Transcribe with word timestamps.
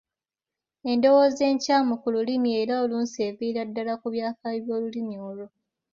Endowooza 0.91 1.43
enkyamu 1.51 1.93
ku 2.01 2.07
lulimi 2.13 2.49
era 2.61 2.73
oluusi 2.83 3.19
eviira 3.29 3.61
ddala 3.69 3.93
ku 4.01 4.07
byafaayo 4.13 4.59
by'olulimi 4.65 5.15
olwo. 5.29 5.47